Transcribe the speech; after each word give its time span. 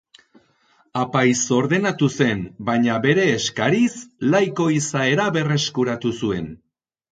Apaiz 1.01 1.41
ordenatu 1.57 2.09
zen, 2.13 2.41
baina 2.71 2.97
bere 3.05 3.27
eskariz 3.35 3.93
laiko 4.33 4.69
izaera 4.81 5.31
berreskuratu 5.39 6.17
zuen. 6.19 6.53